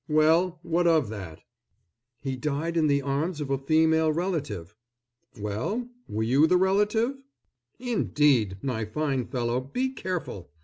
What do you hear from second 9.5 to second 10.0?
be